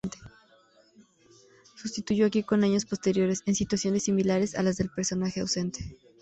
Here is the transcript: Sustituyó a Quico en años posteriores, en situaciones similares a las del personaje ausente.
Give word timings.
Sustituyó 1.77 2.25
a 2.25 2.31
Quico 2.31 2.55
en 2.55 2.63
años 2.63 2.85
posteriores, 2.87 3.43
en 3.45 3.53
situaciones 3.53 4.01
similares 4.05 4.55
a 4.55 4.63
las 4.63 4.77
del 4.77 4.89
personaje 4.89 5.41
ausente. 5.41 5.95